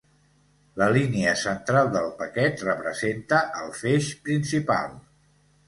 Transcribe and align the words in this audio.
La 0.81 0.87
línia 0.95 1.33
central 1.41 1.91
del 1.97 2.09
paquet 2.23 2.65
representa 2.69 3.43
el 3.61 3.71
feix 3.85 4.11
principal. 4.27 5.01